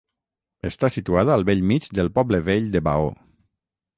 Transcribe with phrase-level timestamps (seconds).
[0.69, 3.15] Està situada al bell mig del poble vell de Baó.